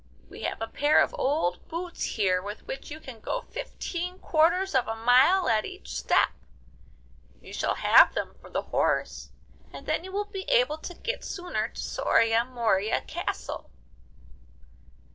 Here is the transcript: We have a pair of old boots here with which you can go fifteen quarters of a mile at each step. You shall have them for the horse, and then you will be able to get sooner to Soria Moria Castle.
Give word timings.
We 0.29 0.41
have 0.41 0.59
a 0.63 0.67
pair 0.67 0.99
of 0.99 1.13
old 1.15 1.67
boots 1.67 2.03
here 2.03 2.41
with 2.41 2.65
which 2.65 2.89
you 2.89 2.99
can 2.99 3.19
go 3.19 3.43
fifteen 3.43 4.17
quarters 4.17 4.73
of 4.73 4.87
a 4.87 4.95
mile 4.95 5.47
at 5.47 5.63
each 5.63 5.95
step. 5.95 6.29
You 7.39 7.53
shall 7.53 7.75
have 7.75 8.15
them 8.15 8.33
for 8.41 8.49
the 8.49 8.63
horse, 8.63 9.29
and 9.71 9.85
then 9.85 10.03
you 10.03 10.11
will 10.11 10.25
be 10.25 10.49
able 10.49 10.79
to 10.79 10.95
get 10.95 11.23
sooner 11.23 11.67
to 11.67 11.79
Soria 11.79 12.43
Moria 12.45 13.01
Castle. 13.01 13.69